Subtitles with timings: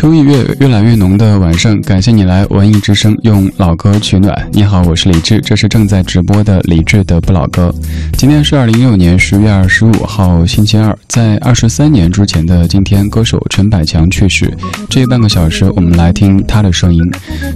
[0.00, 4.34] 秋意越越来越浓的晚上，感谢你来文艺之声用老歌取暖。
[4.50, 7.70] 你好，我是李志，这是正在直播的李志的不老歌。
[8.16, 14.50] 今天是二零一六年十月二十五号星期二，在二十三年之前的今天，歌手陈百强去世。
[14.88, 16.98] 这半个小时我们来听他的声音，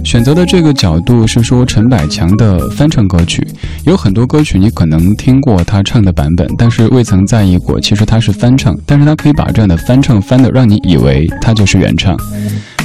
[0.03, 3.43] 选择的这个角度是说陈百强的翻唱歌曲，
[3.87, 7.81] 有很多歌曲你可能听过他唱的版本，但是未曾在意过。
[7.81, 12.15] 其实他是翻唱，但是他可以把这样的翻唱翻的让你以为他就是原唱。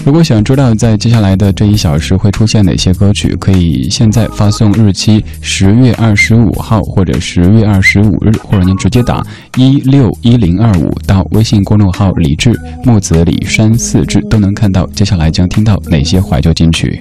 [0.05, 9.23] 如果想知道在接下来的这一小时会出现哪些歌曲，可以现在发送日期十月二十五号或者十月二十五日，或者您直接打
[9.59, 12.53] 一六一零二五到微信公众号李志
[12.85, 17.01] 木子李山四志都能看到接下来将听到哪些怀旧金曲。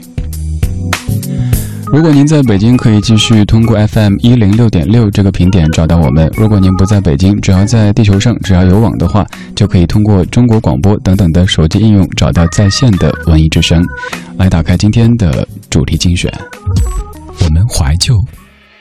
[1.91, 6.29] 如果您在北京，可以继续通过 FM 一零六点六这个频点找到我们。
[6.37, 13.83] 如果您不在北京，只要在地球上，只要有网的话，就可以通过中国广播等等的手机应用找到在线的文艺之声，
[14.37, 16.31] 来打开今天的主题精选。
[17.43, 18.13] 我们怀旧，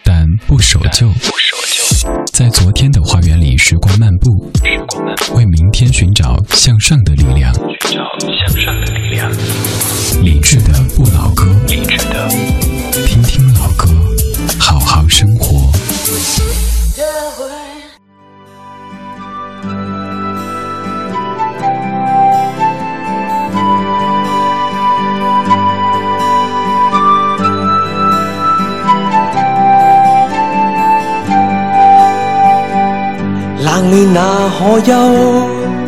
[0.05, 1.09] 但不守旧。
[2.33, 4.31] 在昨天的花园里，时光漫步，
[5.35, 7.53] 为明天寻找向上的力量。
[10.23, 12.29] 理智的不老歌，理智的，
[13.05, 13.89] 听听老歌，
[14.61, 15.73] 好好生活。
[33.65, 35.88] 冷暖哪可休？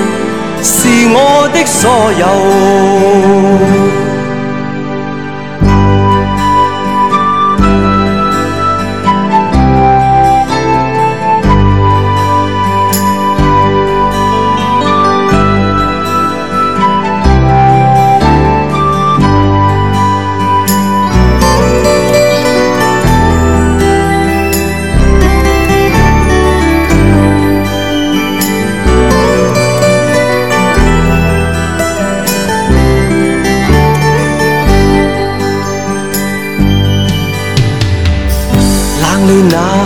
[1.13, 4.10] 我的所有。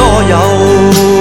[0.00, 1.17] 所有。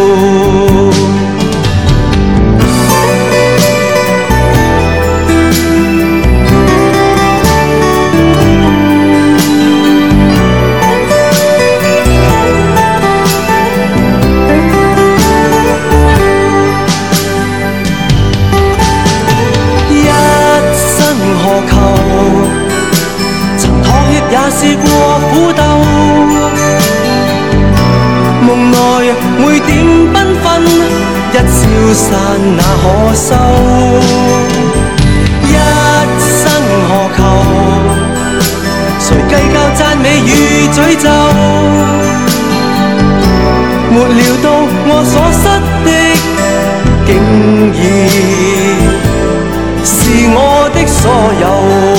[50.09, 51.12] 是我的所
[51.42, 51.96] 有。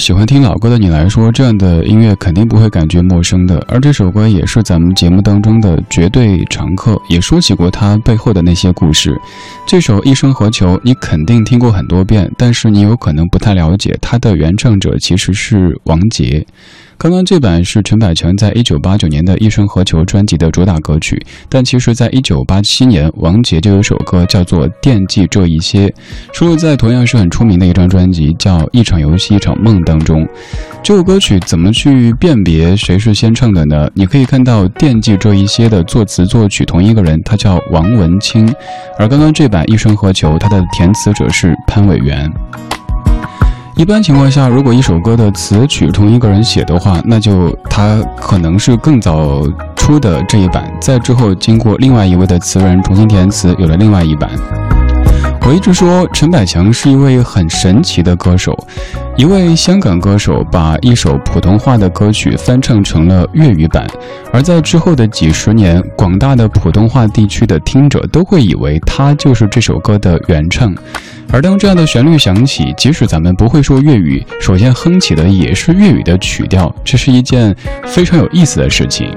[0.00, 3.62] 喜欢听老歌的你来说，这样的音乐肯定不会感觉陌生的。
[3.68, 9.14] 而这首歌也是咱们节目当中的绝对常客，也说起过它背后的那些故事。
[9.66, 16.46] 这首《一生何求》你肯定听过很多遍，但是你有可能不太了解，它的原唱者其实是王杰。
[17.02, 21.18] 刚刚这版是陈百强在一九八九年的《一生何求》专辑的主打歌曲，
[21.48, 25.88] 但其实，在一九八七年，王杰就有首歌叫做《惦记这一些》，
[26.34, 30.28] 收录在同样是很出名的一张专辑《叫一场游戏一场梦》当中。
[30.82, 33.88] 这首歌曲怎么去辨别谁是先唱的呢？
[33.94, 38.46] 你可以看到《惦记这一些》的作词作曲同一个人，他叫王文清，
[38.98, 42.30] 而刚刚这版《一生何求》他的填词者是潘伟元。
[43.80, 49.42] 一般情况下，如果一首歌的词曲同一个人写的话，那就它可能是更早
[49.74, 54.59] 出的这一版，在之后经过另外一位的词人重新填词，有了另外一版。
[55.50, 58.56] 我一直说陈百强是一位很神奇的歌手，
[59.16, 63.84] 一位香港歌手把一首普通话的歌曲翻唱成了粤语版，
[64.32, 70.72] 而在之后的几十年，广大的普通话地区的听者都会以为他就是这首歌的原唱，
[71.32, 77.52] 而当这样的旋律响起，即使咱们不会说粤语，首先哼起的也是粤语的曲调，这是一件
[77.88, 79.08] 非常有意思的事情。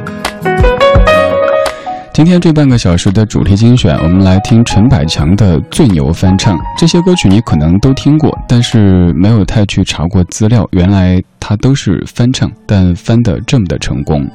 [2.13, 6.55] 今天这半个小时的主题精选，我们来听陈百强的最牛翻唱。
[6.77, 10.67] 这些歌曲你可能都听过，但是没有太去查过资料。
[10.73, 14.29] 原来它都是翻唱，但翻得这么的成功。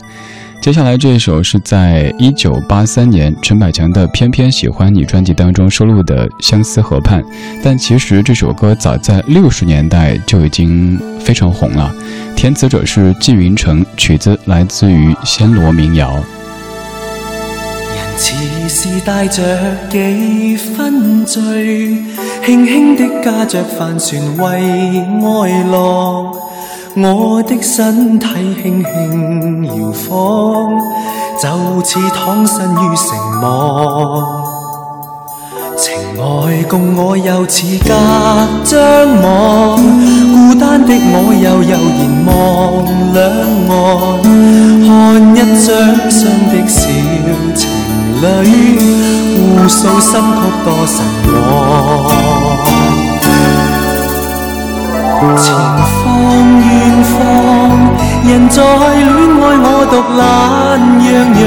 [0.60, 7.22] 接下来这首是在一九八三年陈百强的《偏偏喜欢你》专辑当中收录的《相思河畔》，
[7.62, 11.94] 但其实这首歌早在六十年代就已经非常红了。
[12.34, 16.20] 填词者是纪云成，曲子来自于暹罗民谣。
[18.20, 18.34] 似
[18.68, 19.42] 是带着
[19.88, 21.40] 几分醉，
[22.44, 26.32] 轻轻的驾着帆船为爱浪，
[26.96, 28.26] 我的身体
[28.60, 30.68] 轻轻摇晃，
[31.40, 34.26] 就似躺身于城网，
[35.76, 37.94] 情爱共我又似隔
[38.64, 46.88] 张网，孤单的我又悠然望两岸，看一张相的小。
[47.54, 47.77] 情。
[48.20, 48.26] 里
[49.38, 51.04] 互诉心曲多神
[51.40, 51.46] 往，
[55.36, 55.44] 前
[56.00, 56.10] 方
[56.58, 56.68] 远
[57.04, 57.16] 方，
[58.28, 58.68] 人在恋
[59.30, 59.32] 爱
[59.62, 60.24] 我独懒
[61.06, 61.08] 洋
[61.38, 61.40] 洋，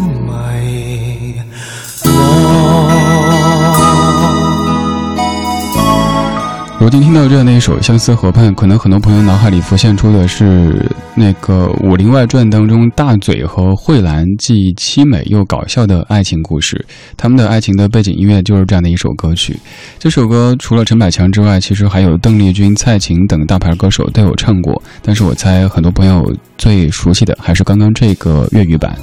[7.02, 10.86] 听到这那一首《相思河畔》，可能很多朋友脑海里浮现出的是
[11.16, 16.86] 那个《武林外传》当中大嘴和慧兰既凄美又搞笑的爱情故事。
[17.18, 19.58] 他们的爱情的背景音乐就是这样的一首歌曲。
[19.98, 24.80] 这首歌除了陈百强之外，其实还有邓丽君、蔡琴等大牌歌手都有唱过。
[25.02, 26.22] 但是我猜，很多朋友
[26.60, 28.96] 最熟悉的还是刚刚这个粤语版。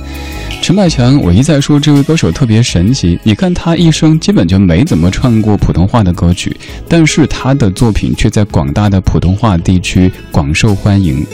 [0.62, 3.18] 陈百强，我一再说这位歌手特别神奇。
[3.22, 6.54] 你看他一生基本就没怎么唱过普通话的歌曲，
[6.86, 11.24] 但是他的作品却在广大的普通话地区广受欢迎。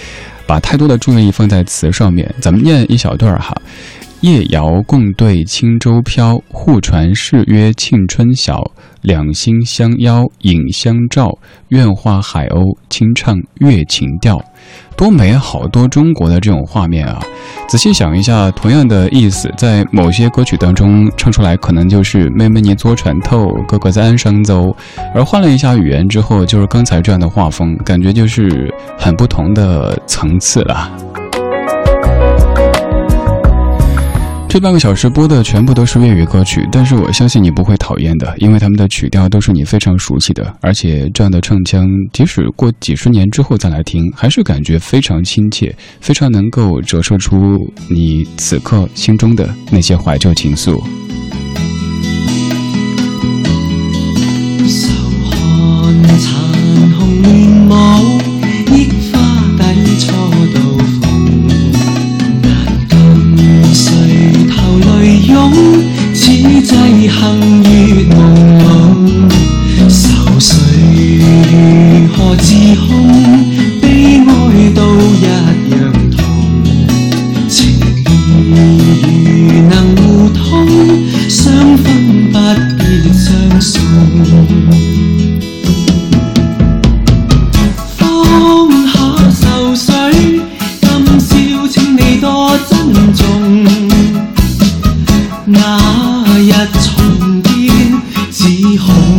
[0.46, 2.34] 把太多的注意力放在词上面。
[2.40, 3.54] 咱们念一小段哈。
[4.22, 8.54] 夜遥共对轻舟飘，互传誓约庆春晓，
[9.00, 11.26] 两心相邀影相照，
[11.70, 14.40] 愿化海鸥轻唱月情调，
[14.96, 17.20] 多美好，多中国的这种画面啊！
[17.68, 24.68] 仔细想一下，同样的意思，在某些歌曲当中唱出来，可能就是妹妹你坐船头，哥哥在岸上走，
[25.16, 31.12] 而换了一下语言之后，就是刚才这样的画风，感觉就是很不同的层次了。
[34.52, 47.56] 这半个小时播的全部都是粤语歌曲，但是我相信你不会讨厌的，因为他们的曲调都是你非常熟悉的，而且这样的唱腔，即使过几十年之后再来听，还是感觉非常亲切，非常能够折射出
[47.88, 50.78] 你此刻心中的那些怀旧情愫。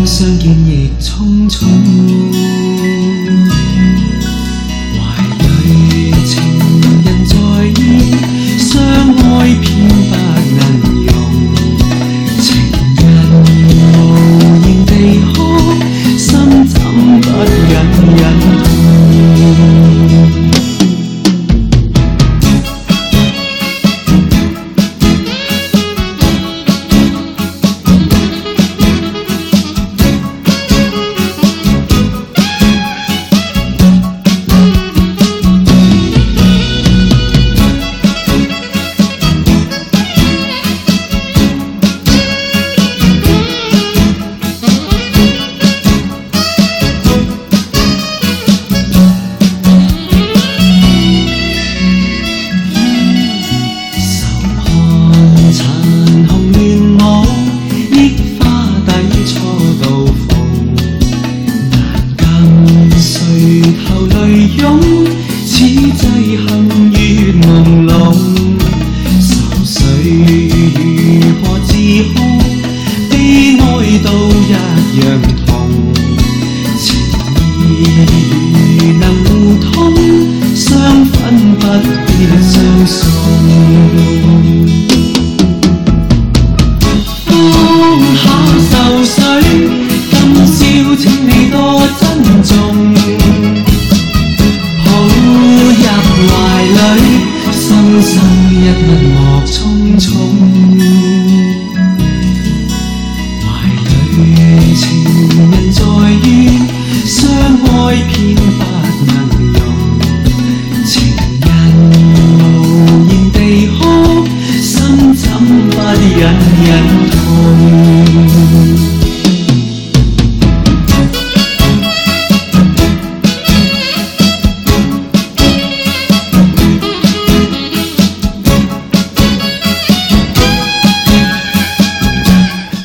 [0.05, 0.52] 相见。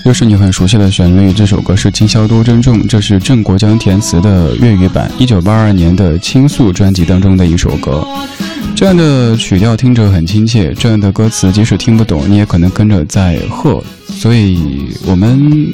[0.09, 8.03] 这是你很熟悉的旋律，这首歌是《今宵多珍重》，这是郑国江填词的粤语版，一九八二年的《倾诉》专辑当中的一首歌。
[8.75, 13.85] 这样的曲调听着很亲切，这样的歌词即使听不懂，你也可能跟着在和。
[14.19, 15.71] 所以，我们。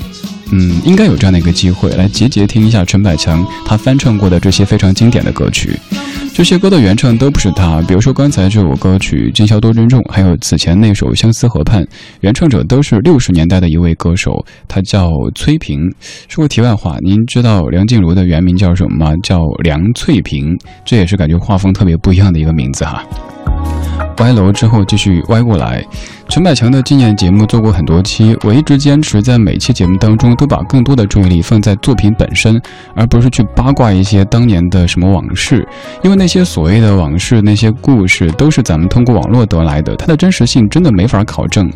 [0.56, 5.76] 嗯，应该有这样的一个机会来节节听一下陈百强他翻唱过的这些非常经典的歌曲，
[6.32, 7.80] 这些歌的原唱都不是他。
[7.88, 11.82] 比如说刚才这首歌曲《今宵多珍重》，还有此前那首《相思河畔》，
[12.20, 14.32] 原唱者都是六十年代的一位歌手，
[14.68, 15.90] 他叫崔萍。
[16.28, 19.12] 说个题外话，您知道梁静茹的原名叫什么吗？
[19.24, 23.04] 叫梁翠萍，这也是感觉画风特别不一样的一个名字哈。
[24.18, 25.84] 歪楼之后继续歪过来。
[26.28, 32.60] 陈百强的纪念节目做过很多期，我一直坚持在每期节目当中都把更多的注意力放在作品本身，
[32.94, 35.66] 而不是去八卦一些当年的什么往事。
[36.02, 41.70] 因为那些所谓的往事，那些故事都是咱们通过网络得来的，它的真实性真的没法考证。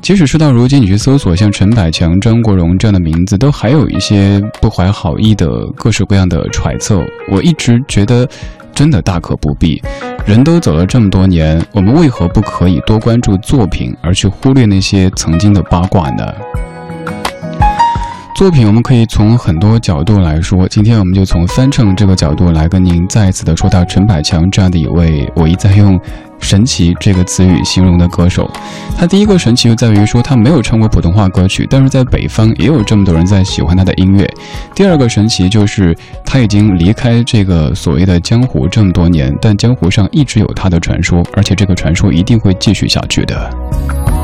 [0.00, 7.00] 即使事到如今，你去搜索像陈百强、张国荣这样的名字，都还有一些不怀好意的各式各样的揣测。
[7.30, 8.28] 我一直觉得。
[8.74, 9.80] 真的大可不必，
[10.26, 16.26] 人都走了这么多年，我们为何不可以多关注作品，而去忽略那些曾经的八卦呢？
[18.34, 26.00] 作品我们可以从很多角度来说，今天我们就从翻唱这个角度来跟您再次的说到陈百强这样的一位，我一再用。
[26.42, 28.50] 神奇这个词语形容的歌手，
[28.98, 34.28] 他第一个神奇就在于说他没有唱过普通话歌曲，但是在北方也有这么多人在喜欢他的音乐。
[34.74, 44.20] 第二个神奇就是他已经离开这个所谓的江湖这么多年，但江湖上一直有他的传说，而且这个传说一定会继续下去的。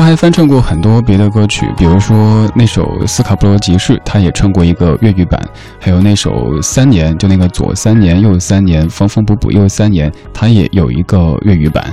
[0.00, 5.38] 他还翻唱过很多别的歌曲，比如说那首《斯卡布罗集市》，他也唱过一个粤语版；
[5.78, 6.30] 还有那首
[6.62, 11.84] 《三年》，就那个左三年，右三年，缝缝补补又三年，他也有一个粤语版。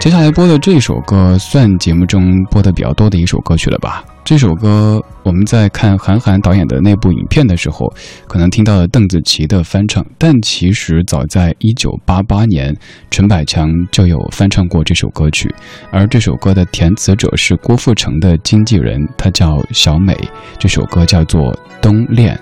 [0.00, 4.02] 接下来播的这首歌，算节目中播的比较多的一首歌曲了吧。
[4.24, 7.92] 这首歌，我们在看韩寒导演的那部影片的时候，
[8.26, 12.74] 可能听到了邓紫棋的翻唱，但其实早在一九八八年，
[13.10, 15.54] 陈百强就有翻唱过这首歌曲。
[15.90, 20.16] 而这首歌的填词者是郭富城的经纪人，他叫小美。
[20.58, 22.34] 这首歌叫做《冬恋》。